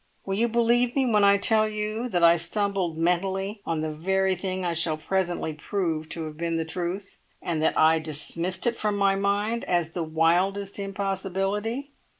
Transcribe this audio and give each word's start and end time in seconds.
Will 0.25 0.33
you 0.33 0.47
believe 0.47 0.95
me 0.95 1.05
when 1.05 1.23
I 1.23 1.37
tell 1.37 1.67
you 1.69 2.09
that 2.09 2.23
I 2.23 2.35
stumbled 2.35 2.97
mentally 2.97 3.61
on 3.67 3.81
the 3.81 3.91
very 3.91 4.33
thing 4.33 4.65
I 4.65 4.73
shall 4.73 4.97
presently 4.97 5.53
prove 5.53 6.09
to 6.09 6.23
have 6.25 6.37
been 6.37 6.55
the 6.55 6.65
truth, 6.65 7.19
and 7.39 7.61
that 7.61 7.77
I 7.77 7.99
dismissed 7.99 8.65
it 8.65 8.75
from 8.75 8.97
my 8.97 9.13
mind 9.13 9.63
as 9.65 9.91
the 9.91 10.01
wildest 10.01 10.79
impossibility?" 10.79 11.91